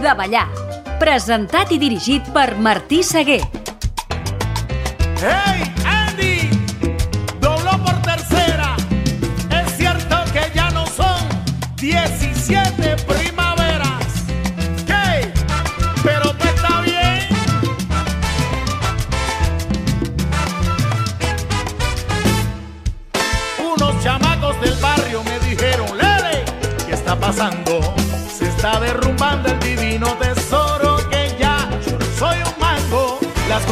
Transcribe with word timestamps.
de 0.00 0.14
ballar. 0.14 0.48
Presentat 1.00 1.72
i 1.72 1.78
dirigit 1.80 2.26
per 2.32 2.56
Martí 2.56 3.02
Seguer. 3.02 3.40
Hey, 5.20 5.62
Andy! 5.84 6.48
Dobló 7.40 7.72
por 7.84 7.96
tercera. 8.02 8.76
Es 9.50 9.76
cierto 9.76 10.16
que 10.32 10.50
ya 10.54 10.70
no 10.70 10.86
son 10.86 11.20
17 11.76 12.96
primaveras. 13.06 14.24
Hey, 14.88 15.32
pero 16.02 16.34
tú 16.34 16.48
está 16.48 16.80
bien. 16.80 17.28
Unos 23.74 24.02
chamacos 24.02 24.60
del 24.60 24.74
barrio 24.76 25.22
me 25.24 25.38
dijeron, 25.40 25.86
Lele, 25.96 26.44
¿qué 26.86 26.94
está 26.94 27.18
pasando? 27.18 27.94
Se 28.38 28.48
está 28.48 28.80
derrumbando 28.80 29.50
el 29.50 29.59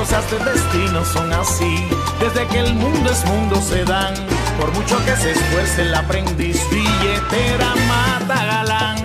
cosas 0.08 0.30
del 0.30 0.44
destino 0.44 1.04
son 1.04 1.32
así. 1.32 1.86
Desde 2.18 2.46
que 2.48 2.60
el 2.60 2.74
mundo 2.74 3.10
es 3.10 3.24
mundo 3.26 3.60
se 3.60 3.84
dan. 3.84 4.14
Por 4.58 4.72
mucho 4.72 4.96
que 5.04 5.14
se 5.16 5.32
esfuerce 5.32 5.82
el 5.82 5.94
aprendiz, 5.94 6.58
billetera 6.70 7.74
mata 7.86 8.44
galán. 8.44 8.97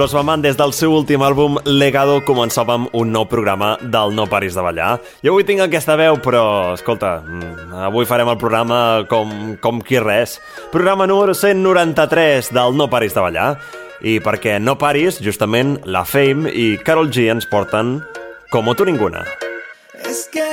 Los 0.00 0.14
Mamán, 0.14 0.40
des 0.40 0.56
del 0.56 0.72
seu 0.72 0.94
últim 0.96 1.20
àlbum 1.20 1.58
Legado 1.68 2.22
començàvem 2.24 2.86
un 2.96 3.10
nou 3.12 3.26
programa 3.28 3.74
del 3.82 4.14
No 4.16 4.24
Paris 4.32 4.54
de 4.56 4.62
Ballar. 4.64 4.94
Jo 5.20 5.34
avui 5.34 5.44
tinc 5.44 5.60
aquesta 5.60 5.92
veu, 6.00 6.16
però, 6.24 6.72
escolta, 6.72 7.18
mm, 7.20 7.82
avui 7.84 8.08
farem 8.08 8.30
el 8.32 8.38
programa 8.40 9.04
com, 9.10 9.58
com 9.60 9.82
qui 9.84 10.00
res. 10.00 10.38
Programa 10.72 11.06
número 11.06 11.34
193 11.34 12.48
del 12.48 12.78
No 12.80 12.88
Paris 12.88 13.12
de 13.12 13.20
Ballar. 13.20 13.58
I 14.00 14.20
perquè 14.24 14.56
No 14.58 14.78
Paris, 14.78 15.20
justament, 15.20 15.76
la 15.84 16.06
Fame 16.06 16.48
i 16.48 16.78
Carol 16.78 17.12
G 17.12 17.28
ens 17.28 17.44
porten 17.44 18.00
a 18.00 18.74
tu 18.74 18.84
ninguna. 18.86 19.26
Es 20.08 20.30
que 20.32 20.49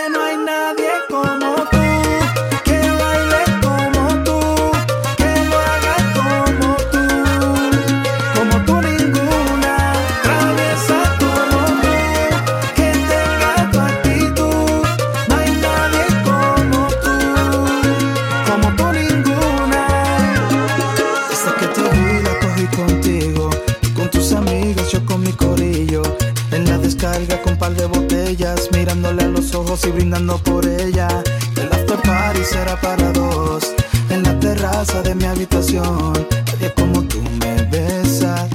carga 26.98 27.42
con 27.42 27.56
par 27.58 27.74
de 27.74 27.86
botellas, 27.86 28.70
mirándole 28.72 29.24
a 29.24 29.28
los 29.28 29.54
ojos 29.54 29.86
y 29.86 29.92
brindando 29.92 30.38
por 30.38 30.66
ella. 30.66 31.08
El 31.56 31.72
after 31.72 32.02
party 32.02 32.44
será 32.44 32.80
para 32.82 33.12
dos, 33.14 33.74
en 34.10 34.24
la 34.24 34.38
terraza 34.40 35.02
de 35.02 35.16
mi 35.16 35.26
habitación. 35.26 36.14
Nadie 36.46 36.74
como 36.74 37.04
tú 37.04 37.22
me 37.40 37.64
besa, 37.64 38.48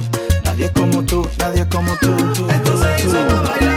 nadie 0.43 0.71
como 0.71 1.03
tú, 1.03 1.27
nadie 1.39 1.67
como 1.69 1.95
tú, 1.97 2.15
tú, 2.33 2.33
tú. 2.33 2.47
tú. 2.47 3.72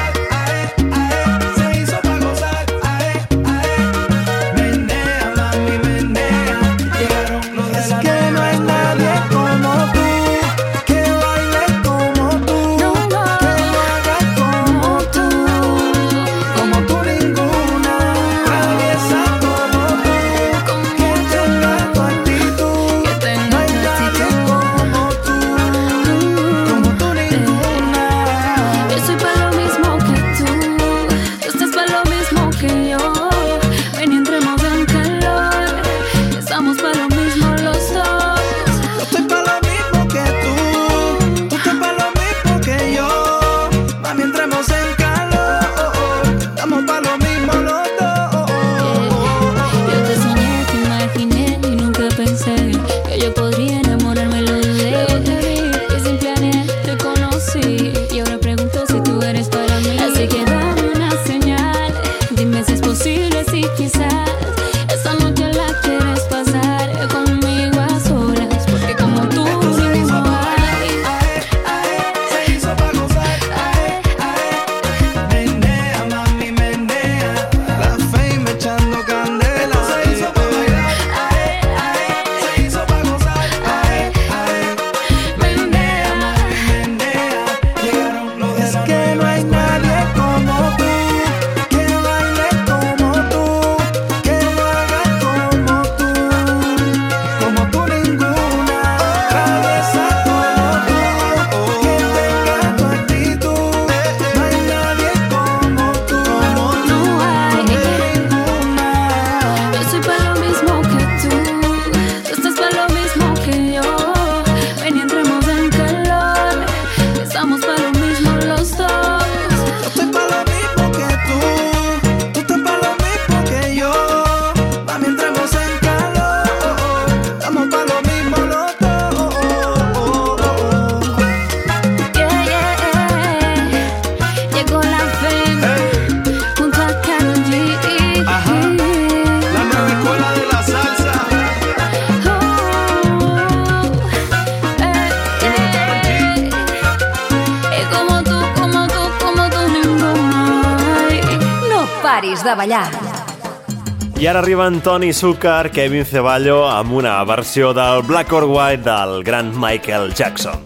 I 154.18 154.26
ara 154.26 154.40
arriben 154.40 154.80
Tony 154.80 155.12
Zucker, 155.12 155.68
Kevin 155.76 156.06
Ceballo, 156.08 156.62
amb 156.64 156.94
una 156.96 157.18
versió 157.28 157.74
del 157.76 158.00
Black 158.08 158.32
or 158.32 158.48
White 158.48 158.88
del 158.88 159.20
gran 159.22 159.52
Michael 159.60 160.14
Jackson. 160.16 160.65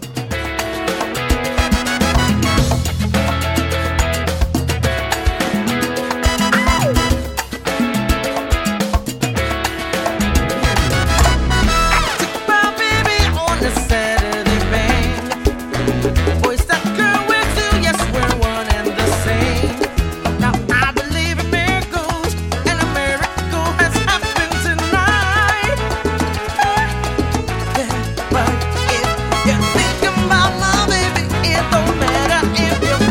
I'll 32.83 33.10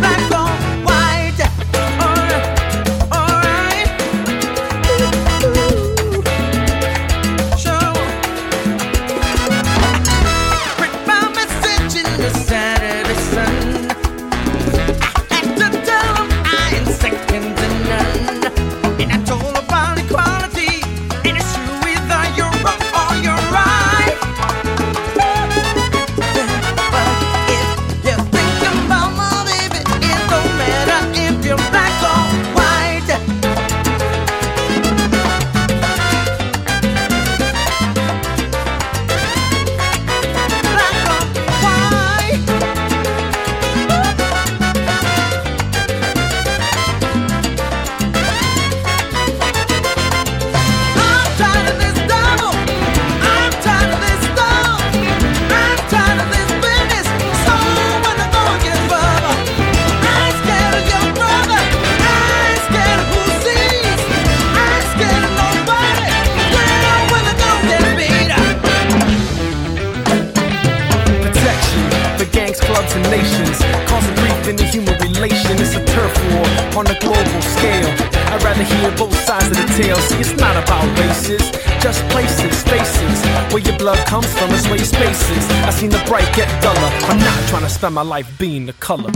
my 87.93 88.03
life 88.03 88.39
being 88.39 88.67
the 88.67 88.73
color. 88.75 89.11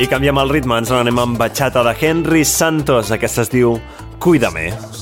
I 0.00 0.06
canviem 0.08 0.38
el 0.40 0.48
ritme, 0.48 0.78
ens 0.80 0.88
n'anem 0.88 1.18
amb 1.20 1.36
batxata 1.36 1.82
de 1.84 1.92
Henry 2.00 2.40
Santos. 2.48 3.12
Aquesta 3.12 3.44
es 3.44 3.52
diu 3.52 3.76
Cuídame. 4.16 4.70
Cuídame. 4.72 4.99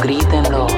grítenlo. 0.00 0.77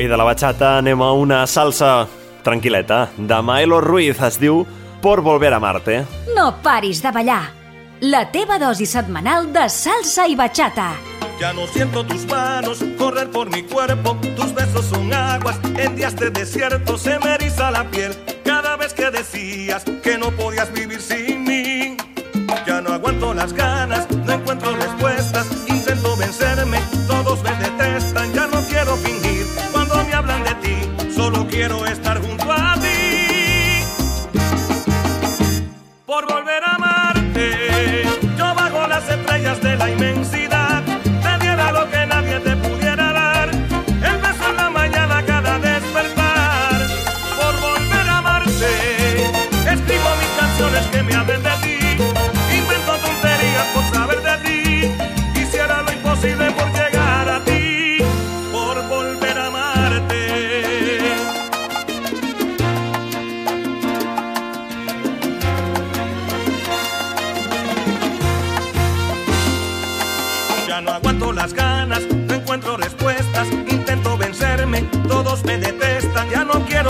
I 0.00 0.06
de 0.08 0.16
la 0.16 0.24
bachata 0.24 0.78
anem 0.78 1.02
a 1.04 1.10
una 1.12 1.42
salsa 1.46 2.06
tranquil·leta 2.40 3.10
Damaelo 3.18 3.82
Ruiz. 3.84 4.16
Es 4.24 4.38
diu 4.40 4.62
Por 5.02 5.20
volver 5.20 5.52
a 5.52 5.58
Marte. 5.60 6.06
No 6.34 6.54
paris 6.62 7.02
de 7.02 7.10
ballar. 7.12 7.50
La 8.00 8.30
teva 8.32 8.56
dosi 8.58 8.86
setmanal 8.86 9.52
de 9.52 9.68
salsa 9.68 10.24
i 10.26 10.36
bachata. 10.36 10.94
Ya 11.38 11.52
no 11.52 11.66
siento 11.66 12.04
tus 12.06 12.24
manos 12.26 12.82
correr 12.96 13.30
por 13.30 13.50
mi 13.50 13.62
cuerpo, 13.62 14.16
tus 14.36 14.54
besos 14.54 14.86
son 14.86 15.12
aguas, 15.12 15.60
en 15.76 15.96
días 15.96 16.16
de 16.16 16.30
desierto 16.30 16.96
se 16.96 17.18
me 17.18 17.34
eriza 17.34 17.70
la 17.70 17.84
piel, 17.84 18.16
cada 18.42 18.76
vez 18.76 18.94
que 18.94 19.10
decías 19.10 19.84
que 20.02 20.16
no 20.16 20.30
podías 20.30 20.72
vivir 20.72 21.00
sin 21.00 21.44
mí. 21.44 21.96
Ya 22.66 22.80
no 22.80 22.94
aguanto 22.94 23.34
las 23.34 23.52
ganas, 23.52 24.10
no 24.10 24.32
encuentro 24.32 24.74
respuestas, 24.76 25.46
de 39.70 39.76
la 39.76 39.90
inmensidad. 39.90 40.49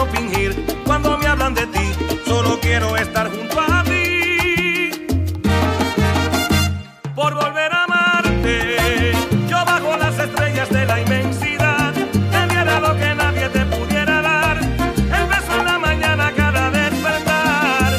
fingir 0.06 0.54
cuando 0.86 1.16
me 1.18 1.26
hablan 1.26 1.54
de 1.54 1.66
ti. 1.66 1.92
Solo 2.26 2.58
quiero 2.60 2.96
estar 2.96 3.30
junto 3.30 3.60
a 3.60 3.82
ti. 3.84 4.90
Por 7.14 7.34
volver 7.34 7.72
a 7.72 7.84
amarte, 7.84 9.12
yo 9.48 9.64
bajo 9.64 9.96
las 9.96 10.18
estrellas 10.18 10.68
de 10.70 10.84
la 10.86 11.00
inmensidad. 11.00 11.92
Te 11.92 12.46
diera 12.48 12.80
lo 12.80 12.96
que 12.96 13.14
nadie 13.14 13.48
te 13.48 13.64
pudiera 13.66 14.22
dar. 14.22 14.58
El 14.58 15.26
beso 15.28 15.52
en 15.58 15.64
la 15.64 15.78
mañana 15.78 16.32
cada 16.36 16.70
despertar. 16.70 17.92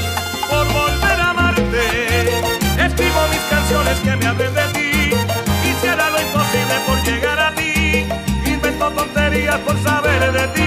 Por 0.49 0.65
volver 0.73 1.19
a 1.19 1.29
amarte, 1.29 1.83
escribo 2.85 3.21
mis 3.29 3.45
canciones 3.49 3.99
que 3.99 4.15
me 4.15 4.25
hablen 4.25 4.53
de 4.53 4.67
ti. 4.73 4.91
Quisiera 5.63 6.09
lo 6.09 6.21
imposible 6.21 6.75
por 6.87 7.03
llegar 7.03 7.39
a 7.39 7.53
ti. 7.53 8.05
Invento 8.45 8.89
tonterías 8.91 9.59
por 9.59 9.77
saber 9.83 10.31
de 10.31 10.47
ti. 10.47 10.60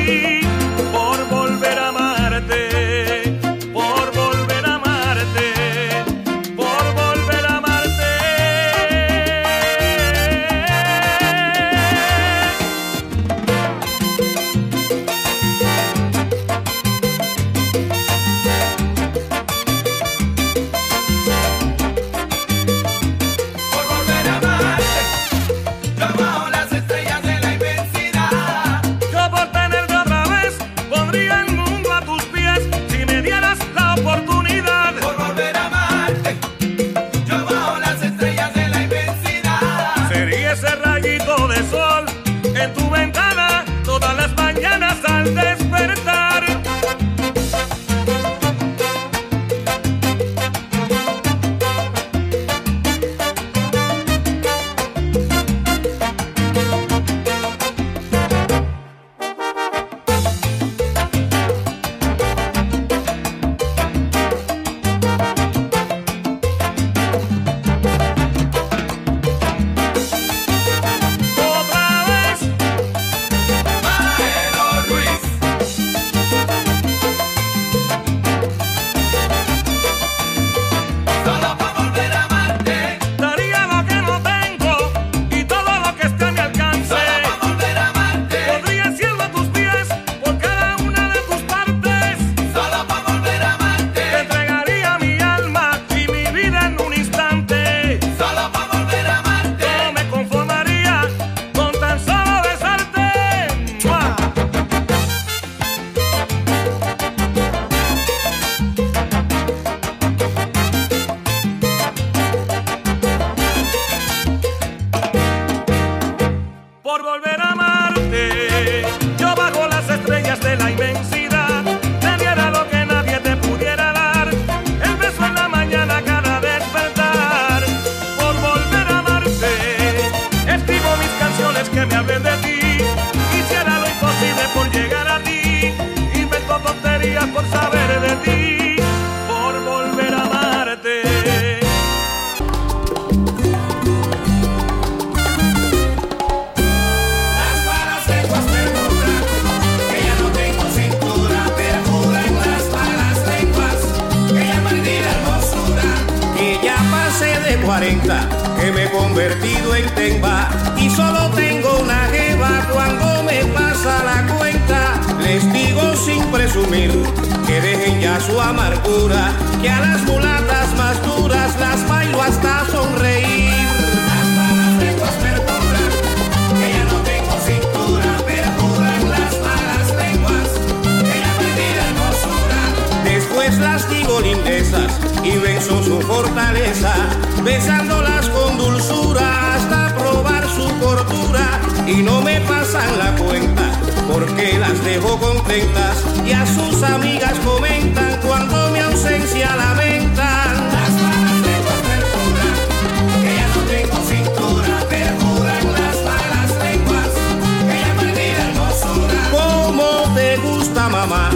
¿Cómo 210.35 210.49
te 210.49 210.57
gusta 210.57 210.89
mamá? 210.89 211.31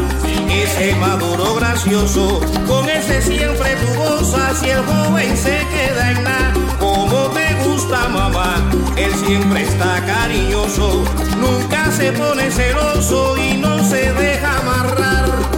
Ese 0.51 0.95
maduro 0.97 1.55
gracioso, 1.55 2.41
con 2.67 2.89
ese 2.89 3.23
siempre 3.23 3.77
tu 3.77 3.95
gozas 3.95 4.63
y 4.63 4.71
el 4.71 4.85
joven 4.85 5.37
se 5.37 5.59
queda 5.69 6.11
en 6.13 6.25
nada. 6.25 6.53
¿Cómo 6.81 7.29
te 7.29 7.55
gusta 7.65 8.09
mamá? 8.09 8.57
Él 8.97 9.15
siempre 9.15 9.63
está 9.63 10.05
cariñoso, 10.05 11.05
nunca 11.39 11.91
se 11.93 12.13
pone 12.13 12.51
celoso 12.51 13.37
y 13.37 13.59
no 13.59 13.85
se 13.85 14.13
deja 14.13 14.59
amarrar. 14.59 15.58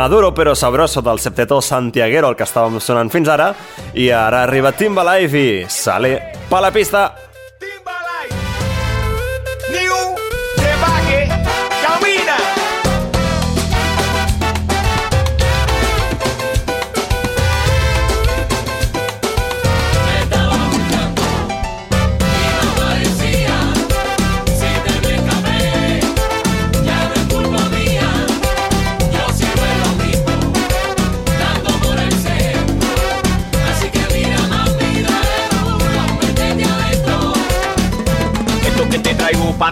Maduro 0.00 0.32
però 0.32 0.54
sabroso 0.54 1.02
del 1.02 1.18
septetó 1.20 1.58
santiaguero, 1.60 2.30
el 2.30 2.36
que 2.38 2.46
estàvem 2.46 2.78
sonant 2.80 3.10
fins 3.12 3.28
ara, 3.28 3.50
i 3.92 4.08
ara 4.08 4.46
arriba 4.46 4.72
Timbalaive 4.72 5.42
i 5.44 5.66
sale 5.68 6.14
pa 6.48 6.62
la 6.64 6.70
pista. 6.72 7.10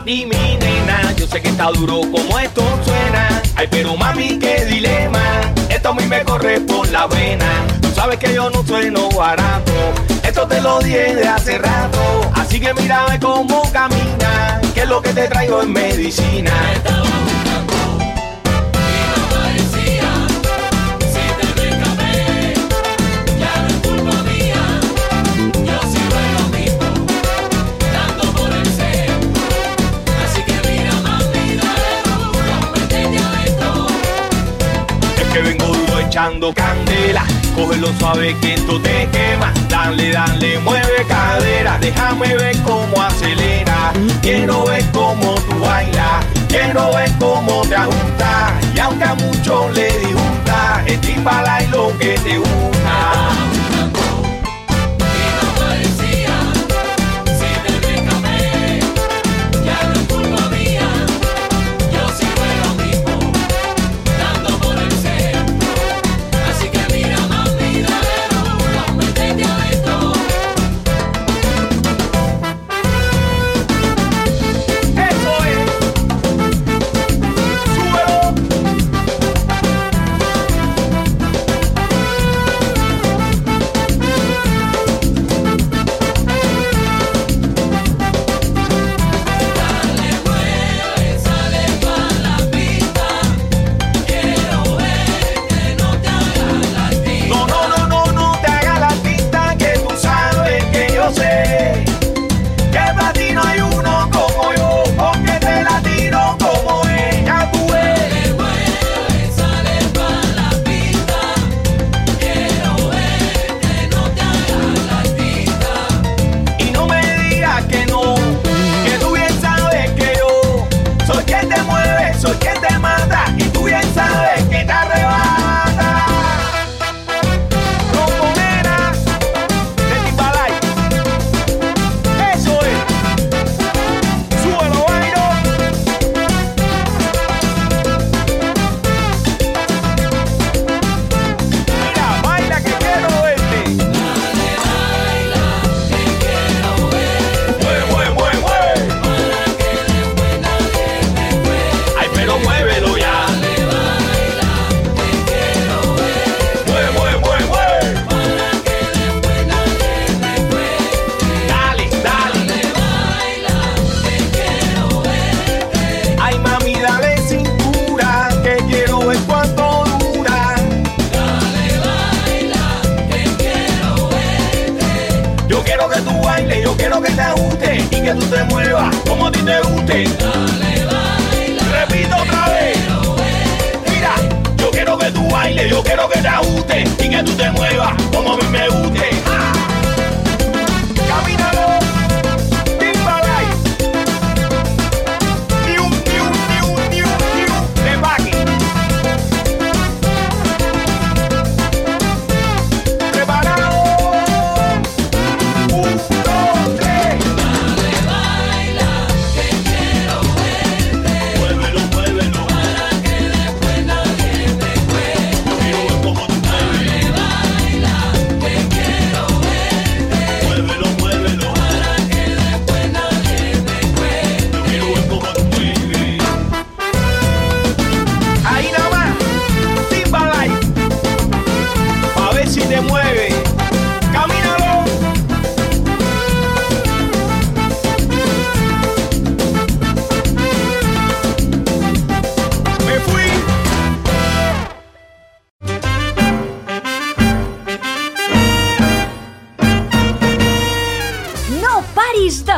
Ti, 0.09 0.25
mi 0.25 0.57
nena. 0.57 1.13
Yo 1.17 1.27
sé 1.27 1.43
que 1.43 1.51
está 1.51 1.67
duro 1.67 2.01
como 2.01 2.39
esto 2.39 2.63
suena. 2.83 3.43
Ay, 3.57 3.69
pero 3.71 3.95
mami, 3.95 4.39
qué 4.39 4.65
dilema. 4.65 5.23
Esto 5.69 5.91
a 5.91 5.95
mí 5.95 6.05
me 6.07 6.25
corre 6.25 6.61
por 6.61 6.89
la 6.89 7.07
vena. 7.07 7.51
Tú 7.83 7.89
sabes 7.95 8.19
que 8.19 8.33
yo 8.33 8.49
no 8.49 8.65
sueno 8.65 9.11
barato. 9.11 9.73
Esto 10.23 10.47
te 10.47 10.63
lo 10.63 10.79
dije 10.81 11.15
de 11.15 11.29
hace 11.29 11.59
rato. 11.59 12.01
Así 12.35 12.59
que 12.59 12.73
mírame 12.73 13.21
cómo 13.21 13.71
camina. 13.71 14.63
Que 14.75 14.81
es 14.83 14.89
lo 14.89 15.03
que 15.03 15.13
te 15.13 15.29
traigo 15.29 15.63
en 15.63 15.73
medicina. 15.73 16.53
Que 35.33 35.41
vengo 35.41 35.67
duro 35.67 35.99
echando 36.01 36.53
candela. 36.53 37.25
Cógelo 37.55 37.93
suave 37.99 38.37
que 38.41 38.55
esto 38.55 38.81
te 38.81 39.09
quema. 39.11 39.53
Dale, 39.69 40.11
dale, 40.11 40.59
mueve 40.61 41.05
cadera. 41.07 41.79
Déjame 41.81 42.35
ver 42.37 42.57
cómo 42.63 43.03
acelera. 43.03 43.93
Quiero 44.23 44.65
ver 44.65 44.85
cómo 44.93 45.35
tú 45.35 45.59
bailas. 45.61 46.25
Quiero 46.49 46.95
ver 46.95 47.11
cómo 47.19 47.63
te 47.63 47.77
ajustas. 47.77 48.53
Y 48.75 48.79
aunque 48.79 49.05
a 49.05 49.15
muchos 49.15 49.75
le 49.75 49.87
disgusta, 49.99 50.83
es 50.87 51.01
y 51.09 51.67
lo 51.71 51.97
que 51.99 52.19
te 52.19 52.39
gusta. 52.39 52.78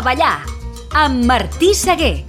a 0.01 0.03
ballar 0.03 0.45
amb 0.97 1.25
Martí 1.29 1.75
Seguer. 1.75 2.25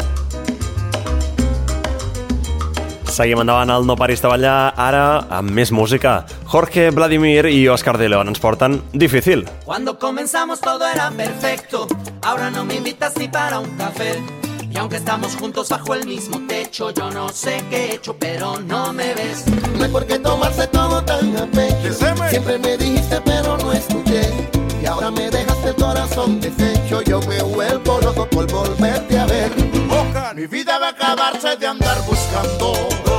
Seguim 3.08 3.40
endavant 3.44 3.72
al 3.72 3.86
No 3.88 3.96
Paris 3.96 4.22
de 4.24 4.28
Ballar, 4.28 4.74
ara 4.76 5.04
amb 5.38 5.52
més 5.56 5.72
música. 5.72 6.26
Jorge, 6.52 6.90
Vladimir 6.92 7.46
i 7.48 7.68
Oscar 7.72 7.98
de 8.00 8.10
León 8.12 8.32
ens 8.32 8.44
porten 8.44 8.82
Difícil. 8.92 9.46
Cuando 9.64 9.98
comenzamos 10.00 10.60
todo 10.60 10.88
era 10.88 11.12
perfecto, 11.12 11.88
ahora 12.24 12.52
no 12.52 12.66
me 12.66 12.76
invitas 12.76 13.18
ni 13.18 13.30
para 13.30 13.60
un 13.60 13.70
café. 13.78 14.22
Y 14.70 14.78
aunque 14.78 14.98
estamos 14.98 15.36
juntos 15.36 15.70
bajo 15.70 15.96
el 15.96 16.06
mismo 16.06 16.42
techo, 16.48 16.92
yo 16.92 17.10
no 17.12 17.30
sé 17.30 17.64
qué 17.70 17.86
he 17.86 17.96
hecho, 17.96 18.16
pero 18.18 18.60
no 18.60 18.92
me 18.92 19.14
ves. 19.14 19.46
No 19.78 19.84
hay 19.84 19.92
por 19.92 20.06
qué 20.06 20.20
tomarse 20.20 20.68
todo 20.68 21.04
tan 21.04 21.38
a 21.38 21.46
pecho. 21.48 21.94
Siempre 22.30 22.58
me 22.60 22.78
dijiste, 22.78 23.22
pero 23.24 23.58
no 23.58 23.72
escuché 23.72 24.61
ahora 24.92 25.12
me 25.12 25.30
dejaste 25.30 25.70
el 25.70 25.76
corazón 25.76 26.40
deshecho. 26.40 27.02
Yo 27.02 27.20
me 27.22 27.42
vuelvo 27.42 28.00
loco 28.02 28.28
por 28.30 28.52
volverte 28.52 29.18
a 29.18 29.26
ver. 29.26 29.52
Mi 30.36 30.48
vida 30.48 30.78
va 30.80 30.88
a 30.88 30.90
acabarse 30.92 31.56
de 31.58 31.68
andar 31.68 31.98
buscando. 32.06 33.11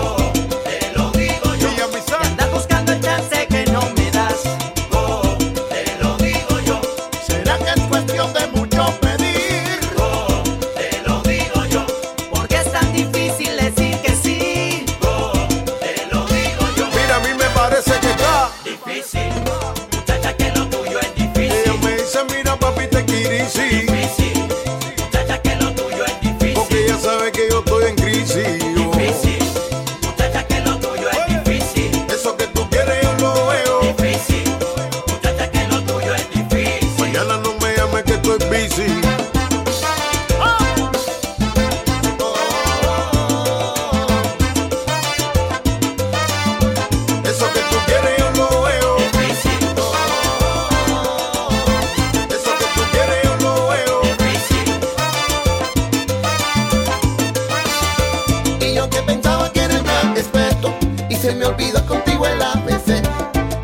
contigo 61.81 62.27
en 62.27 62.39
la 62.39 62.53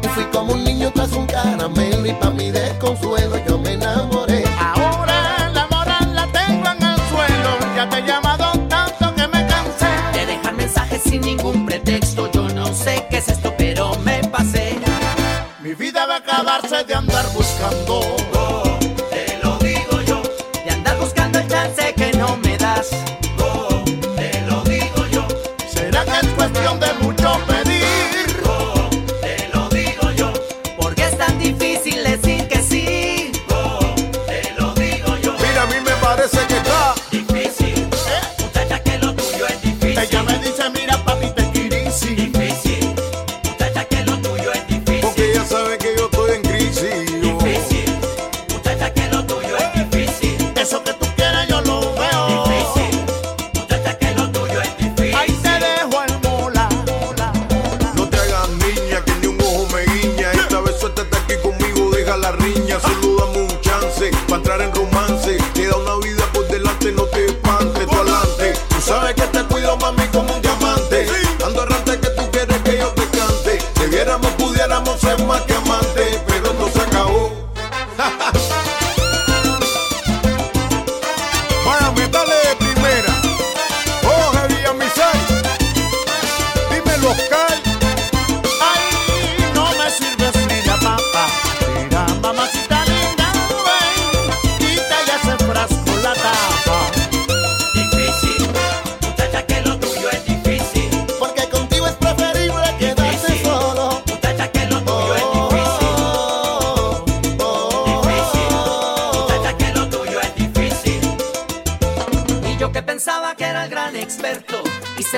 Y 0.02 0.08
fui 0.08 0.24
como 0.32 0.54
un 0.54 0.64
niño 0.64 0.90
tras 0.94 1.12
un 1.12 1.26
caramelo 1.26 2.06
y 2.06 2.12
pa' 2.12 2.30
mi 2.30 2.50
desconsuelo 2.50 3.36
yo 3.46 3.58
me 3.58 3.74
enamoré. 3.74 4.44
Ahora 4.58 5.50
la 5.52 5.66
moral 5.66 6.14
la 6.14 6.26
tengo 6.32 6.68
en 6.70 6.82
el 6.82 6.96
suelo, 7.10 7.50
ya 7.76 7.88
te 7.88 7.98
he 7.98 8.06
llamado 8.06 8.52
tanto 8.68 9.14
que 9.14 9.28
me 9.28 9.46
cansé. 9.46 9.88
De 10.12 10.26
dejar 10.26 10.54
mensajes 10.54 11.02
sin 11.02 11.20
ningún 11.20 11.66
pretexto, 11.66 12.30
yo 12.32 12.48
no 12.48 12.74
sé 12.74 13.06
qué 13.10 13.18
es 13.18 13.28
esto, 13.28 13.52
pero 13.58 13.94
me 14.04 14.20
pasé. 14.28 14.78
Mi 15.60 15.74
vida 15.74 16.06
va 16.06 16.14
a 16.14 16.18
acabarse 16.18 16.84
de 16.84 16.94
andar 16.94 17.26
buscando. 17.34 18.37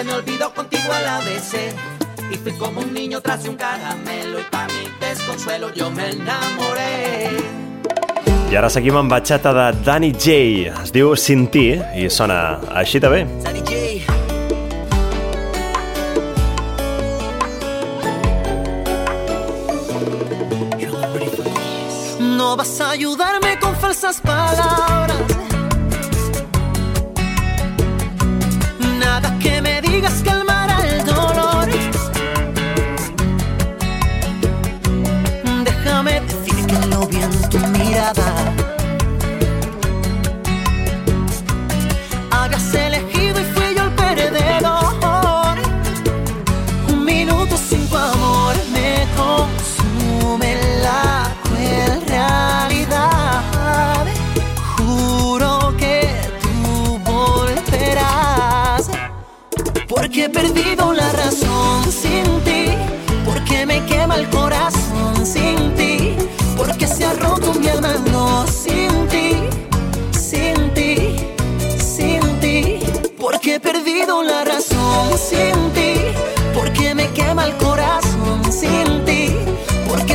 Se 0.00 0.04
me 0.04 0.14
olvidó 0.14 0.50
contigo 0.54 0.90
al 0.94 1.06
ABC. 1.06 1.74
Y 2.32 2.36
fui 2.36 2.52
como 2.52 2.80
un 2.80 2.94
niño 2.94 3.20
tras 3.20 3.46
un 3.46 3.54
caramelo. 3.54 4.40
Y 4.40 4.42
pa' 4.44 4.66
mi 4.68 4.88
desconsuelo 4.98 5.74
yo 5.74 5.90
me 5.90 6.08
enamoré. 6.08 7.28
I 8.50 8.56
ara 8.56 8.70
seguim 8.72 8.96
amb 8.96 9.12
batxata 9.12 9.52
de 9.52 9.66
Danny 9.84 10.14
J. 10.14 10.72
Es 10.72 10.94
diu 10.96 11.12
Sinti 11.20 11.66
i 12.00 12.08
sona 12.08 12.38
així 12.80 12.96
també. 12.96 13.26
Danny 13.44 13.60
J. 13.60 14.00
No 22.38 22.56
vas 22.56 22.80
a 22.80 22.90
ayudarme 22.96 23.58
con 23.60 23.76
falsas 23.76 24.18
palabras 24.24 24.99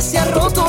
se 0.05 0.19
ha 0.19 0.25
roto. 0.25 0.64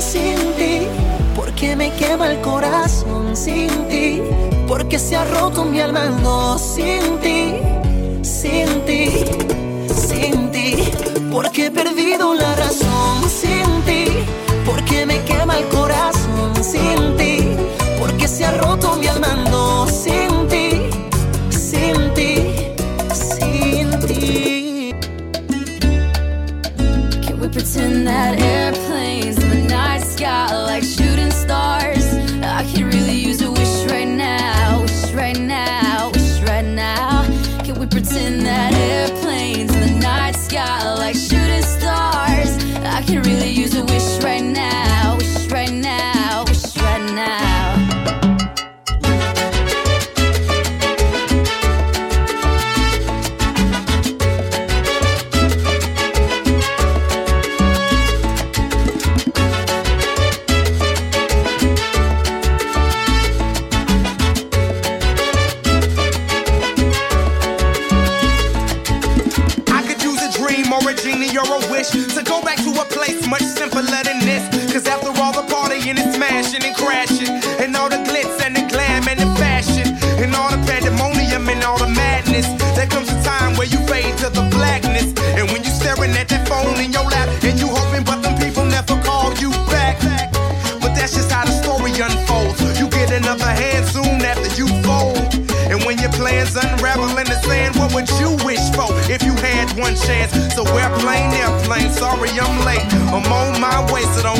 sin 0.00 0.36
ti, 0.56 0.86
porque 1.34 1.76
me 1.76 1.90
quema 1.92 2.30
el 2.30 2.40
corazón 2.40 3.36
sin 3.36 3.68
ti, 3.88 4.22
porque 4.66 4.98
se 4.98 5.16
ha 5.16 5.24
roto 5.24 5.64
mi 5.64 5.80
alma 5.80 6.58
sin 6.58 7.18
ti, 7.20 7.54
sin 8.22 8.68
ti, 8.86 9.24
sin 9.94 10.50
ti, 10.50 10.76
porque 11.30 11.66
he 11.66 11.70
perdido 11.70 12.34
la 12.34 12.54
razón 12.56 13.28
sin 13.28 13.82
ti, 13.86 14.04
porque 14.64 15.06
me 15.06 15.20
quema 15.24 15.58
el 15.58 15.66
corazón 15.68 16.52
sin 16.62 17.16
ti, 17.16 17.56
porque 17.98 18.28
se 18.28 18.44
ha 18.44 18.52
roto 18.52 18.96
mi 18.96 19.06
alma 19.06 19.86
sin 19.86 20.48
ti, 20.48 20.90
sin 21.50 22.14
ti, 22.14 22.46
sin 23.12 23.90
ti. 24.06 24.52
Can 27.82 28.51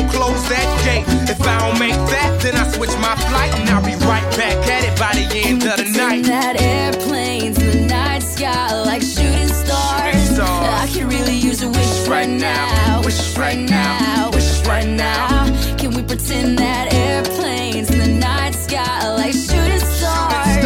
close 0.09 0.41
that 0.49 0.67
gate. 0.85 1.05
If 1.29 1.41
I 1.41 1.57
don't 1.59 1.79
make 1.79 1.95
that, 2.13 2.39
then 2.41 2.55
I 2.55 2.67
switch 2.71 2.95
my 2.99 3.15
flight 3.29 3.53
and 3.59 3.69
I'll 3.69 3.85
be 3.85 3.95
right 4.05 4.27
back 4.37 4.57
at 4.67 4.83
it 4.83 4.95
by 4.99 5.13
the 5.13 5.27
end 5.47 5.63
of 5.63 5.77
the 5.77 5.89
night. 5.97 6.23
That 6.25 6.61
airplanes 6.61 7.57
in 7.61 7.71
the 7.71 7.87
night 7.87 8.23
sky 8.23 8.81
like 8.83 9.01
shooting 9.01 9.47
stars. 9.47 10.13
shooting 10.13 10.35
stars. 10.35 10.67
I 10.83 10.87
could 10.93 11.07
really 11.11 11.35
use 11.35 11.61
a 11.63 11.69
wish 11.69 12.07
right 12.07 12.29
now. 12.29 13.01
Wish 13.03 13.37
right 13.37 13.59
now. 13.59 14.31
Wish 14.31 14.65
right 14.65 14.87
now. 14.87 15.45
Can 15.77 15.91
we 15.95 16.03
pretend 16.03 16.57
that 16.59 16.93
airplanes 16.93 17.89
in 17.91 17.99
the 17.99 18.13
night 18.19 18.55
sky 18.55 19.09
like 19.15 19.33
shooting 19.33 19.79
stars? 19.79 20.65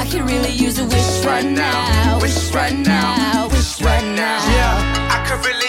I 0.00 0.06
could 0.10 0.22
really 0.30 0.52
use 0.52 0.78
a 0.78 0.84
wish 0.84 1.24
right 1.24 1.44
now. 1.44 2.18
Wish 2.20 2.52
right 2.54 2.76
now. 2.76 3.48
Wish 3.48 3.80
right 3.82 4.04
now. 4.16 4.38
Yeah, 4.56 5.16
I 5.16 5.18
could 5.26 5.44
really 5.44 5.67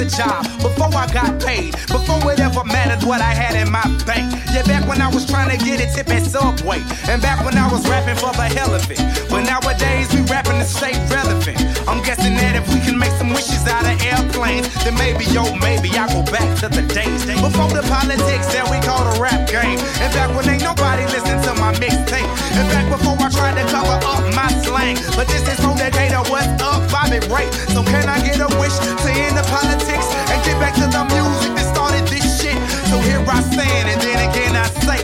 A 0.00 0.06
job, 0.06 0.48
before 0.62 0.88
I 0.96 1.04
got 1.12 1.38
paid, 1.44 1.76
before 1.92 2.32
it 2.32 2.40
ever 2.40 2.64
mattered 2.64 3.06
what 3.06 3.20
I 3.20 3.36
had 3.36 3.52
in 3.52 3.70
my 3.70 3.84
bank. 4.08 4.32
Yeah, 4.48 4.62
back 4.64 4.88
when 4.88 5.02
I 5.02 5.12
was 5.12 5.28
trying 5.28 5.52
to 5.52 5.62
get 5.62 5.76
a 5.76 5.92
tip 5.92 6.08
at 6.08 6.24
Subway, 6.24 6.80
and 7.04 7.20
back 7.20 7.44
when 7.44 7.52
I 7.58 7.68
was 7.70 7.86
rapping 7.86 8.16
for 8.16 8.32
the 8.32 8.48
hell 8.48 8.72
of 8.72 8.90
it. 8.90 8.96
But 9.28 9.44
nowadays 9.44 10.08
we 10.14 10.22
rapping 10.22 10.49
to 10.60 10.66
stay 10.68 10.92
relevant. 11.08 11.56
I'm 11.88 12.04
guessing 12.04 12.36
that 12.36 12.52
if 12.52 12.68
we 12.68 12.84
can 12.84 12.98
make 13.00 13.12
some 13.16 13.32
wishes 13.32 13.64
out 13.64 13.88
of 13.88 13.96
airplanes, 14.04 14.68
then 14.84 14.92
maybe, 15.00 15.24
yo, 15.32 15.48
maybe 15.56 15.88
I 15.96 16.04
go 16.12 16.20
back 16.28 16.44
to 16.60 16.68
the 16.68 16.84
days 16.92 17.24
before 17.24 17.72
the 17.72 17.80
politics 17.88 18.52
that 18.52 18.68
we 18.68 18.76
call 18.84 19.00
the 19.08 19.16
rap 19.16 19.48
game. 19.48 19.80
And 20.04 20.08
back 20.12 20.28
when 20.36 20.44
ain't 20.52 20.60
nobody 20.60 21.08
listen 21.08 21.40
to 21.48 21.52
my 21.56 21.72
mixtape. 21.80 22.28
And 22.60 22.66
back 22.68 22.84
before 22.92 23.16
I 23.16 23.32
tried 23.32 23.56
to 23.56 23.64
cover 23.72 23.96
up 24.04 24.20
my 24.36 24.52
slang. 24.60 25.00
But 25.16 25.32
this 25.32 25.48
is 25.48 25.56
from 25.64 25.80
the 25.80 25.88
day 25.88 26.12
data, 26.12 26.20
what's 26.28 26.52
up, 26.60 26.84
Bobby 26.92 27.24
Ray. 27.32 27.48
So 27.72 27.80
can 27.80 28.04
I 28.04 28.20
get 28.20 28.36
a 28.44 28.48
wish 28.60 28.76
to 28.76 29.08
end 29.16 29.40
the 29.40 29.46
politics 29.48 30.08
and 30.28 30.38
get 30.44 30.60
back 30.60 30.76
to 30.76 30.86
the 30.92 31.02
music 31.08 31.56
that 31.56 31.72
started 31.72 32.04
this 32.12 32.26
shit? 32.36 32.58
So 32.92 33.00
here 33.00 33.24
I 33.24 33.40
stand, 33.48 33.88
and 33.88 34.00
then 34.04 34.18
again 34.28 34.52
I 34.52 34.68
say, 34.84 35.00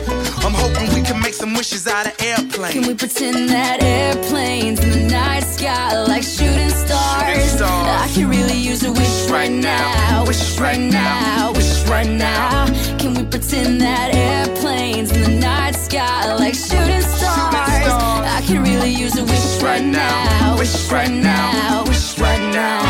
some 1.37 1.53
wishes 1.53 1.85
out 1.85 2.07
of 2.07 2.13
airplanes. 2.19 2.73
Can 2.73 2.87
we 2.87 2.95
pretend 2.95 3.49
that 3.49 3.83
airplanes 3.83 4.79
in 4.83 4.89
the 4.89 5.07
night 5.07 5.41
sky 5.41 6.03
like 6.05 6.23
shooting 6.23 6.69
stars? 6.69 7.27
Shooting 7.27 7.57
stars. 7.57 8.01
I 8.01 8.09
can 8.11 8.27
really 8.27 8.57
use 8.57 8.83
a 8.83 8.91
wish 8.91 9.29
right 9.29 9.51
now. 9.51 10.25
Wish 10.25 10.59
right 10.59 10.79
now. 10.79 11.53
Wish 11.53 11.87
right 11.87 12.09
now. 12.09 12.65
Can 12.97 13.13
we 13.13 13.23
pretend 13.23 13.81
that 13.81 14.15
airplanes 14.15 15.11
in 15.11 15.21
the 15.21 15.39
night 15.39 15.75
sky 15.75 16.33
like 16.33 16.55
shooting 16.55 17.01
stars? 17.01 17.93
I 18.37 18.41
can 18.47 18.63
really 18.63 18.89
use 18.89 19.15
a 19.19 19.23
wish 19.23 19.61
right 19.61 19.83
now. 19.83 20.57
Wish 20.57 20.91
right 20.91 21.11
now. 21.11 21.83
Wish 21.85 22.17
right 22.17 22.41
now. 22.51 22.86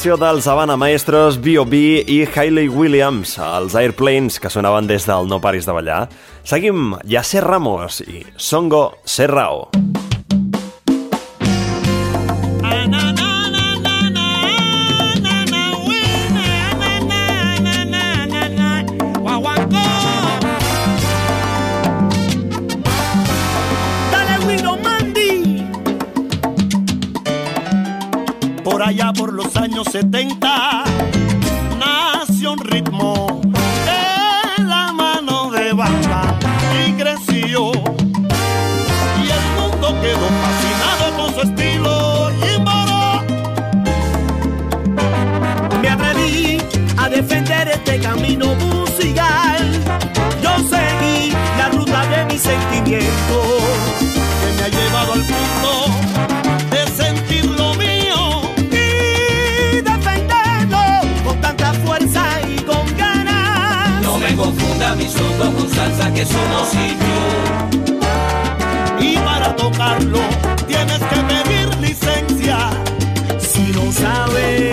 Versió 0.00 0.16
dels 0.16 0.46
Havana 0.48 0.78
Maestros, 0.80 1.36
B.O.B. 1.44 1.76
i 2.08 2.22
Hayley 2.24 2.70
Williams, 2.72 3.34
els 3.36 3.76
Airplanes 3.76 4.40
que 4.40 4.48
sonaven 4.48 4.88
des 4.88 5.04
del 5.04 5.28
No 5.28 5.42
Paris 5.44 5.68
de 5.68 5.76
Ballar. 5.76 6.06
Seguim, 6.40 6.94
Yasser 7.04 7.44
Ramos 7.44 8.00
i 8.08 8.24
Songo 8.40 8.86
Serrao. 9.04 9.68
Dale 9.76 10.09
que 66.20 66.26
somos 66.26 66.68
sitio. 66.68 67.18
Y 69.00 69.16
para 69.18 69.56
tocarlo 69.56 70.20
tienes 70.66 70.98
que 70.98 71.16
pedir 71.30 71.74
licencia. 71.80 72.70
Si 73.38 73.72
no 73.72 73.90
sabes 73.90 74.69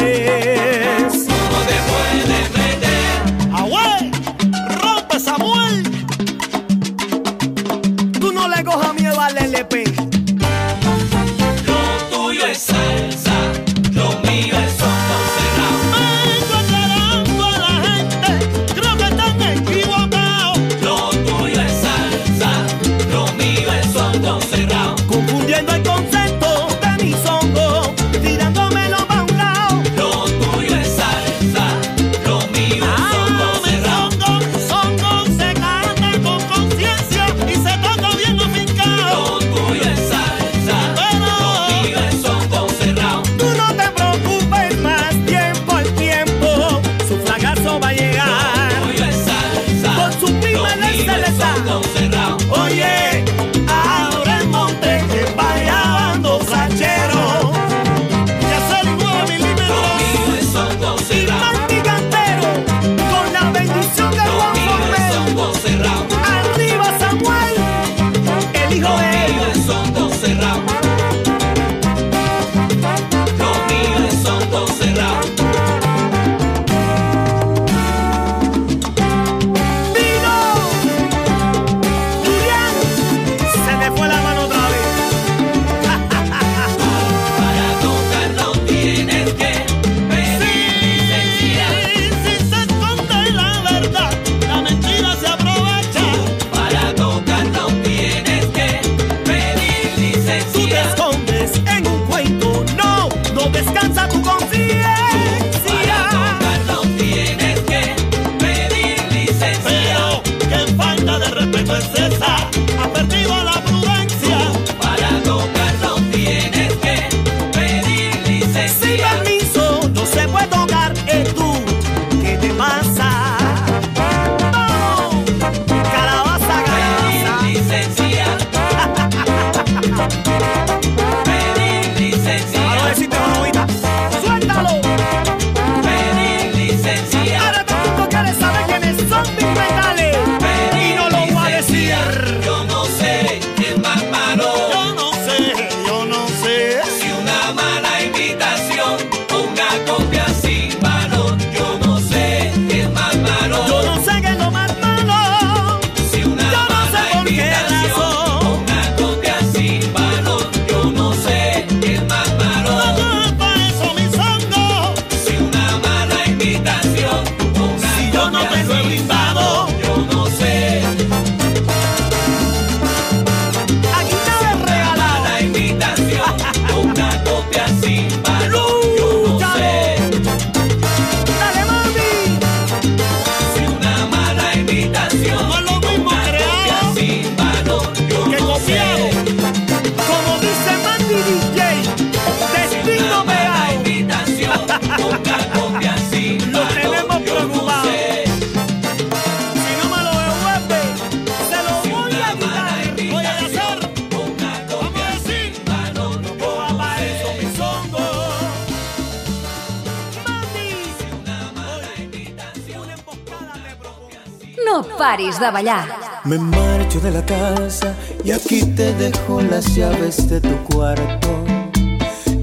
Paris 214.83 215.39
de 215.39 215.49
ballar. 215.51 215.87
Me 216.25 216.37
marcho 216.37 216.99
de 216.99 217.11
la 217.11 217.25
casa 217.25 217.95
y 218.23 218.31
aquí 218.31 218.63
te 218.63 218.93
dejo 218.93 219.41
las 219.41 219.75
llaves 219.75 220.29
de 220.29 220.41
tu 220.41 220.55
cuarto. 220.63 221.29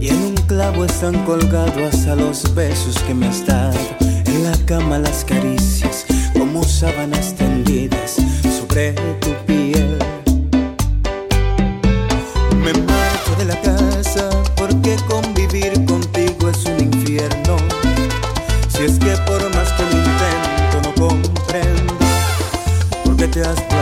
Y 0.00 0.08
en 0.08 0.22
un 0.22 0.34
clavo 0.46 0.84
están 0.84 1.24
colgados 1.24 2.06
a 2.06 2.14
los 2.14 2.54
besos 2.54 2.98
que 3.02 3.14
me 3.14 3.28
has 3.28 3.46
dado. 3.46 3.78
En 4.00 4.44
la 4.44 4.56
cama 4.66 4.98
las 4.98 5.24
caricias 5.24 6.06
como 6.32 6.64
sábanas 6.64 7.34
tendidas 7.34 8.16
sobre 8.58 8.92
tu 9.20 9.43
te 23.34 23.73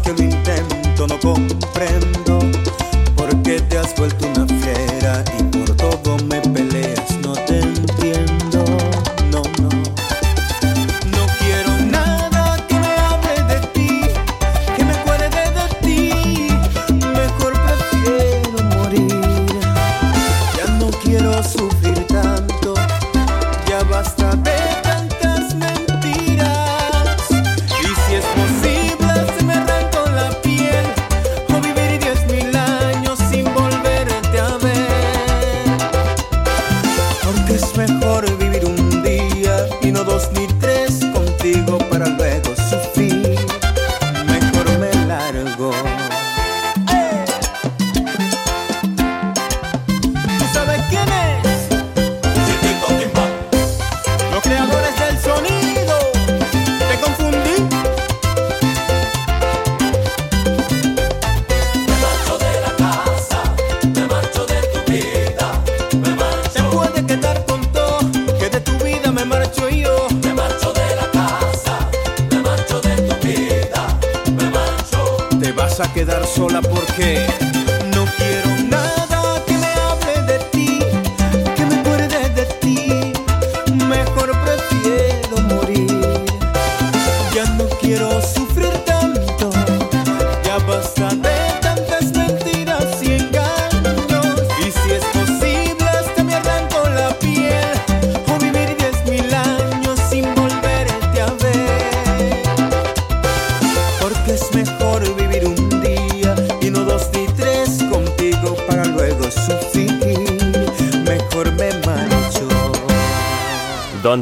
que 0.00 0.12
por 0.12 0.24
más 0.24 0.33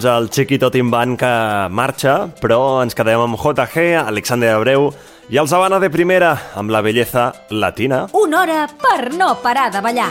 Doncs 0.02 0.18
el 0.18 0.30
Chiquito 0.30 0.68
Timban 0.70 1.16
que 1.16 1.28
marxa, 1.70 2.26
però 2.42 2.82
ens 2.82 2.96
quedem 2.98 3.20
amb 3.22 3.36
JG, 3.38 4.00
Alexander 4.00 4.48
Abreu 4.56 4.88
i 5.30 5.38
els 5.38 5.52
Habana 5.54 5.78
de 5.78 5.90
Primera, 5.94 6.32
amb 6.58 6.74
la 6.74 6.80
belleza 6.82 7.30
latina. 7.50 8.08
Una 8.18 8.40
hora 8.40 8.66
per 8.82 9.12
no 9.14 9.36
parar 9.42 9.70
de 9.70 9.80
ballar. 9.80 10.10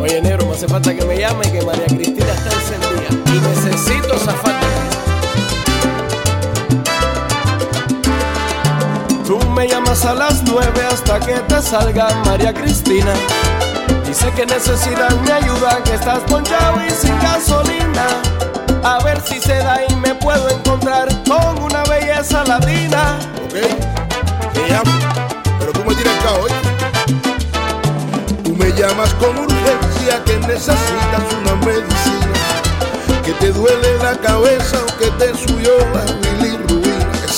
Oye, 0.00 0.22
negro, 0.22 0.46
me 0.46 0.52
hace 0.52 0.68
falta 0.68 0.94
que 0.94 1.04
me 1.04 1.18
llame 1.18 1.52
que 1.52 1.60
María 1.60 1.86
Cristina 1.86 2.32
está 2.32 2.50
encendida 2.54 3.10
y 3.26 3.40
necesito 3.40 4.16
zafar 4.20 4.65
me 9.56 9.66
llamas 9.66 10.04
a 10.04 10.14
las 10.14 10.42
nueve 10.42 10.82
hasta 10.92 11.18
que 11.18 11.32
te 11.32 11.62
salga 11.62 12.08
María 12.26 12.52
Cristina. 12.52 13.14
Dice 14.06 14.30
que 14.32 14.44
necesitas 14.44 15.14
mi 15.22 15.30
ayuda, 15.30 15.82
que 15.82 15.94
estás 15.94 16.18
ponchado 16.28 16.78
y 16.86 16.90
sin 16.90 17.18
gasolina. 17.20 18.06
A 18.84 19.02
ver 19.02 19.18
si 19.22 19.40
se 19.40 19.56
da 19.56 19.80
y 19.88 19.96
me 19.96 20.14
puedo 20.14 20.46
encontrar 20.50 21.08
con 21.24 21.62
una 21.62 21.82
belleza 21.84 22.44
latina. 22.44 23.18
Ok, 23.46 23.54
te 24.52 24.68
llamo, 24.68 24.92
pero 25.58 25.72
tú 25.72 25.80
me 25.86 25.94
tienes 25.94 26.18
acá 26.18 26.32
hoy. 26.34 26.50
Tú 28.44 28.54
me 28.56 28.70
llamas 28.72 29.14
con 29.14 29.38
urgencia 29.38 30.22
que 30.26 30.36
necesitas 30.36 31.24
una 31.40 31.54
medicina, 31.64 33.22
que 33.24 33.32
te 33.32 33.52
duele 33.52 33.96
la 34.02 34.16
cabeza 34.18 34.76
o 34.86 34.98
que 34.98 35.10
te 35.12 35.34
subió 35.34 35.72
la 35.94 36.04
bilirrubina, 36.20 36.85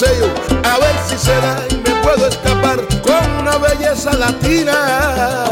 A 0.01 0.79
ver 0.79 0.95
si 1.09 1.19
se 1.19 1.33
da 1.41 1.61
y 1.69 1.75
me 1.75 1.91
puedo 2.03 2.29
escapar 2.29 2.79
con 3.03 3.41
una 3.41 3.59
belleza 3.59 4.13
latina. 4.13 5.45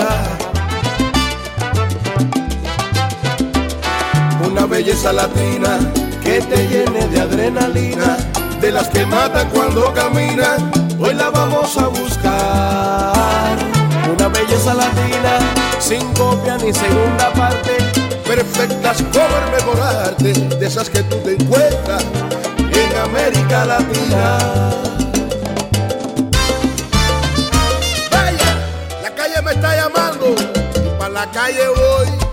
Una 4.48 4.66
belleza 4.66 5.12
latina 5.12 5.80
que 6.22 6.40
te 6.42 6.68
llene 6.68 7.08
de 7.08 7.20
adrenalina, 7.20 8.18
de 8.60 8.70
las 8.70 8.86
que 8.88 9.04
mata 9.04 9.48
cuando 9.48 9.92
camina. 9.92 10.58
Hoy 11.00 11.14
la 11.14 11.30
vamos 11.30 11.76
a 11.76 11.88
buscar. 11.88 13.56
Una 14.16 14.28
belleza 14.28 14.74
latina, 14.74 15.40
sin 15.80 16.06
copia 16.12 16.56
ni 16.58 16.72
segunda 16.72 17.32
parte. 17.32 17.78
Perfectas 18.24 19.02
como 19.12 19.36
el 19.44 19.50
mejor 19.56 19.80
arte, 19.80 20.32
de 20.34 20.66
esas 20.66 20.88
que 20.88 21.02
tú 21.02 21.16
te 21.16 21.32
encuentras 21.32 22.04
América 22.98 23.64
Latina. 23.64 24.38
Vaya, 28.10 28.50
la 29.02 29.14
calle 29.14 29.42
me 29.42 29.52
está 29.52 29.76
llamando 29.76 30.34
y 30.84 30.98
para 30.98 31.10
la 31.10 31.30
calle 31.30 31.68
voy. 31.68 32.25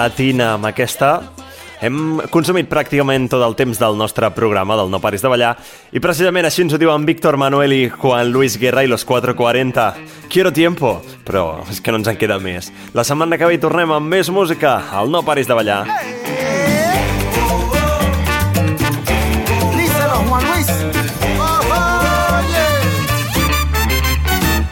Latina 0.00 0.54
amb 0.54 0.64
aquesta 0.64 1.10
hem 1.84 2.20
consumit 2.32 2.68
pràcticament 2.68 3.26
tot 3.32 3.42
el 3.44 3.56
temps 3.56 3.78
del 3.80 3.96
nostre 4.00 4.28
programa, 4.36 4.76
del 4.78 4.88
No 4.92 5.00
Paris 5.00 5.24
de 5.24 5.28
Ballar, 5.32 5.50
i 5.92 6.00
precisament 6.00 6.48
així 6.48 6.64
ens 6.64 6.74
ho 6.76 6.80
diuen 6.80 7.04
Víctor 7.08 7.36
Manuel 7.40 7.74
i 7.76 7.82
Juan 7.92 8.32
Luis 8.32 8.56
Guerra 8.60 8.84
i 8.84 8.88
los 8.88 9.04
440. 9.04 9.86
Quiero 10.32 10.52
tiempo, 10.52 11.00
però 11.24 11.62
és 11.72 11.80
que 11.80 11.92
no 11.92 12.00
ens 12.00 12.08
en 12.12 12.20
queda 12.20 12.38
més. 12.40 12.70
La 12.96 13.04
setmana 13.04 13.36
que 13.40 13.48
ve 13.48 13.60
tornem 13.60 13.92
amb 13.96 14.12
més 14.12 14.32
música 14.32 14.76
al 14.92 15.12
No 15.12 15.24
Paris 15.24 15.48
de 15.48 15.56
Ballar. 15.56 15.84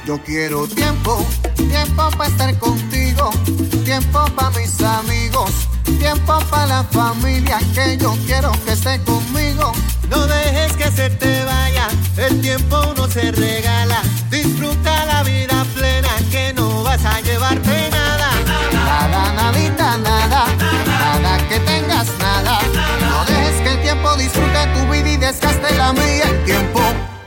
Yo 0.09 0.16
quiero 0.24 0.66
tiempo, 0.68 1.20
tiempo 1.69 2.11
para 2.16 2.31
estar 2.31 2.59
contigo, 2.59 3.31
tiempo 3.85 4.25
para 4.37 4.51
mis 4.51 4.81
amigos, 4.81 5.51
tiempo 5.99 6.39
para 6.51 6.66
la 6.66 6.85
familia 6.85 7.59
que 7.75 7.97
yo 7.99 8.16
quiero 8.27 8.53
que 8.64 8.73
esté 8.73 9.01
conmigo. 9.05 9.73
No 10.09 10.27
dejes 10.27 10.73
que 10.73 10.91
se 10.91 11.11
te 11.11 11.45
vaya, 11.45 11.89
el 12.16 12.41
tiempo 12.41 12.95
no 12.97 13.07
se 13.07 13.31
regala. 13.33 14.03
Disfruta 14.31 15.05
la 15.05 15.23
vida 15.23 15.64
plena 15.75 16.09
que 16.31 16.53
no 16.55 16.83
vas 16.83 17.05
a 17.05 17.21
llevarte 17.21 17.91
nada. 17.91 18.31
Nada, 18.73 19.33
nadita, 19.33 19.99
nada, 19.99 20.47
nada 20.87 21.49
que 21.49 21.61
tengas 21.61 22.07
nada. 22.19 22.59
No 23.01 23.25
dejes 23.27 23.61
que 23.62 23.71
el 23.73 23.83
tiempo 23.83 24.16
disfrute 24.16 24.66
tu 24.75 24.93
vida 24.93 25.11
y 25.11 25.16
desgaste 25.19 25.75
la 25.77 25.93
mía. 25.93 26.25
El 26.25 26.45
tiempo, 26.45 26.81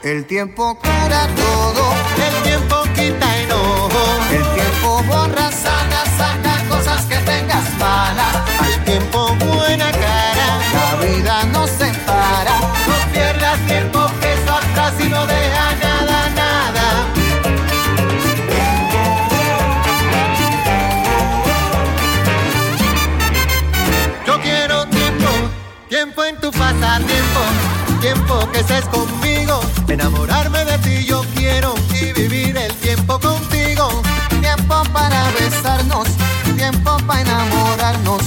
el 0.04 0.26
tiempo 0.26 0.76
cura 0.76 1.28
todo. 1.36 1.93
El 2.18 2.43
tiempo 2.43 2.84
quita 2.95 3.38
enojo. 3.39 4.04
El 4.32 4.43
tiempo 4.56 5.04
borra, 5.04 5.52
sana, 5.52 6.04
saca 6.18 6.64
cosas 6.70 7.06
que 7.06 7.18
tengas 7.18 7.78
malas. 7.78 8.36
Al 8.60 8.84
tiempo 8.84 9.36
buena 9.36 9.91
cara. 9.91 10.47
La 10.74 11.06
vida 11.06 11.43
no 11.52 11.68
se 11.68 11.91
para. 12.06 12.58
No 12.60 13.12
pierdas 13.14 13.60
tiempo 13.68 14.12
que 14.22 14.34
eso 14.34 14.54
atrás 14.54 14.93
y 14.99 15.10
no 15.10 15.26
deja 15.28 15.76
nada, 15.82 16.30
nada. 16.36 17.08
Yo 24.26 24.41
quiero 24.41 24.86
tiempo, 24.88 25.30
tiempo 25.89 26.24
en 26.24 26.39
tu 26.39 26.52
pasatiempo, 26.52 27.41
tiempo 27.99 28.52
que 28.52 28.60
estés 28.60 28.86
conmigo, 28.86 29.62
Enamorarme 29.92 30.64
de 30.64 30.78
ti 30.78 31.06
yo 31.06 31.22
quiero 31.36 31.76
y 31.94 32.14
vivir 32.14 32.56
el 32.56 32.74
tiempo 32.76 33.20
contigo. 33.20 33.89
Tiempo 34.39 34.84
para 34.94 35.22
besarnos, 35.38 36.08
tiempo 36.56 36.96
para 37.06 37.20
enamorarnos, 37.20 38.22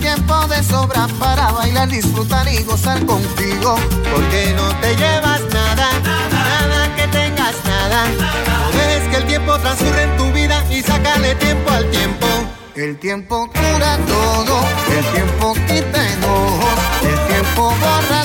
tiempo 0.00 0.46
de 0.46 0.62
sobra 0.64 1.06
para 1.18 1.52
bailar, 1.52 1.90
disfrutar 1.90 2.48
y 2.48 2.62
gozar 2.62 3.04
contigo. 3.04 3.76
Porque 4.10 4.54
no 4.56 4.74
te 4.80 4.96
llevas 4.96 5.42
nada, 5.52 5.90
nada, 6.32 6.96
que 6.96 7.06
tengas 7.08 7.54
nada. 7.66 8.06
nada. 8.18 9.10
Que 9.10 9.16
el 9.18 9.26
tiempo 9.26 9.58
transcurre 9.58 10.04
en 10.04 10.16
tu 10.16 10.32
vida 10.32 10.64
y 10.70 10.80
sácale 10.80 11.34
tiempo 11.34 11.70
al 11.70 11.90
tiempo. 11.90 12.26
El 12.74 12.98
tiempo 12.98 13.46
cura 13.48 13.98
todo, 14.06 14.64
el 14.96 15.04
tiempo 15.12 15.52
quita 15.68 16.12
enojos, 16.14 16.78
el 17.02 17.26
tiempo 17.28 17.74
borra 17.78 18.24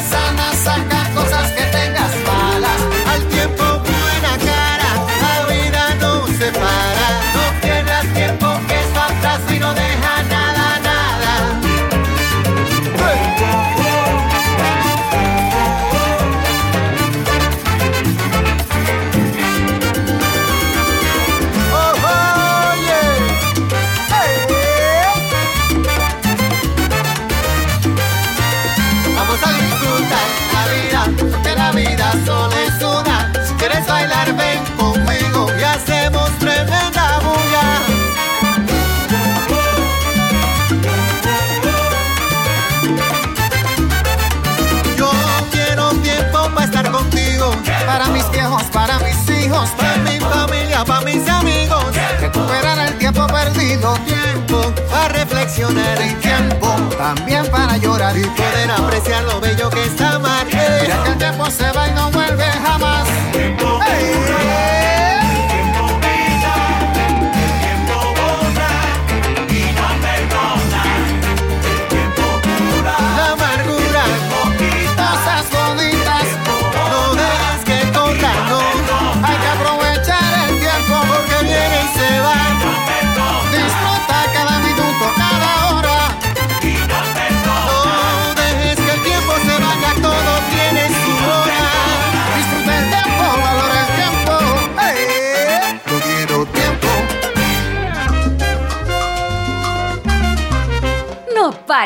estacionar 55.55 56.01
el 56.01 56.19
tiempo, 56.19 56.67
también 56.97 57.45
para 57.49 57.77
llorar 57.77 58.17
y 58.17 58.25
poder 58.25 58.71
apreciar 58.71 59.23
lo 59.23 59.39
bello 59.39 59.69
que 59.69 59.85
está 59.85 60.15
amar. 60.15 60.45
Mira 60.47 61.03
que 61.03 61.11
el 61.11 61.17
tiempo 61.17 61.49
se 61.49 61.71
va 61.71 61.87
y 61.87 61.91
no 61.91 62.11
vuelve 62.11 62.43
jamás. 62.43 62.94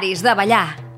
Horaris 0.10 0.24
de 0.24 0.34
ballar. 0.34 0.89